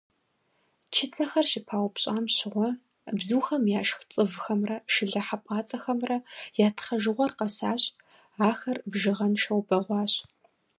[0.95, 2.69] Чыцэхэр щыпаупщӏам щыгъуэ
[3.17, 6.17] бзухэм яшх цӏывхэмрэ шылэ хьэпӏацӏэхэмрэ
[6.65, 7.83] я тхъэжыгъуэр къэсащ,
[8.49, 10.13] ахэр бжыгъэншэу бэгъуащ.